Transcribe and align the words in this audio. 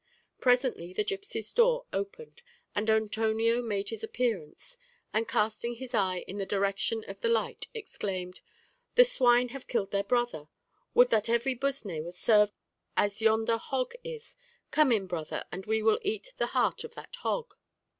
Presently 0.39 0.93
the 0.93 1.03
gipsy's 1.03 1.53
door 1.53 1.85
opened, 1.93 2.41
and 2.73 2.89
Antonio 2.89 3.61
made 3.61 3.89
his 3.89 4.03
appearance; 4.03 4.79
and 5.13 5.27
casting 5.27 5.75
his 5.75 5.93
eye 5.93 6.25
in 6.27 6.39
the 6.39 6.43
direction 6.47 7.05
of 7.07 7.21
the 7.21 7.29
light, 7.29 7.67
exclaimed, 7.75 8.41
"The 8.95 9.05
swine 9.05 9.49
have 9.49 9.67
killed 9.67 9.91
their 9.91 10.03
brother; 10.03 10.49
would 10.95 11.11
that 11.11 11.29
every 11.29 11.55
Busnó 11.55 12.03
was 12.03 12.17
served 12.17 12.53
as 12.97 13.21
yonder 13.21 13.57
hog 13.57 13.93
is. 14.03 14.37
Come 14.71 14.91
in, 14.91 15.05
brother, 15.05 15.45
and 15.51 15.67
we 15.67 15.83
will 15.83 15.99
eat 16.01 16.33
the 16.37 16.47
heart 16.47 16.83
of 16.83 16.95
that 16.95 17.17
hog." 17.17 17.53